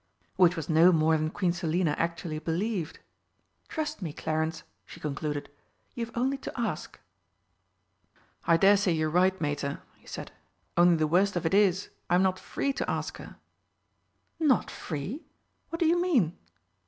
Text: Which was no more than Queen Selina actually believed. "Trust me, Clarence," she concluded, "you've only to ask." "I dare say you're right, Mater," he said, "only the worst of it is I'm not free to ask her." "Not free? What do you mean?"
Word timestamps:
Which 0.35 0.55
was 0.55 0.67
no 0.67 0.91
more 0.91 1.15
than 1.15 1.29
Queen 1.29 1.53
Selina 1.53 1.91
actually 1.91 2.39
believed. 2.39 2.97
"Trust 3.67 4.01
me, 4.01 4.11
Clarence," 4.11 4.63
she 4.83 4.99
concluded, 4.99 5.47
"you've 5.93 6.09
only 6.17 6.39
to 6.39 6.51
ask." 6.59 6.99
"I 8.47 8.57
dare 8.57 8.77
say 8.77 8.93
you're 8.93 9.11
right, 9.11 9.39
Mater," 9.39 9.83
he 9.97 10.07
said, 10.07 10.31
"only 10.75 10.95
the 10.95 11.05
worst 11.05 11.35
of 11.35 11.45
it 11.45 11.53
is 11.53 11.89
I'm 12.09 12.23
not 12.23 12.39
free 12.39 12.73
to 12.73 12.89
ask 12.89 13.17
her." 13.17 13.35
"Not 14.39 14.71
free? 14.71 15.21
What 15.69 15.79
do 15.79 15.85
you 15.85 16.01
mean?" 16.01 16.35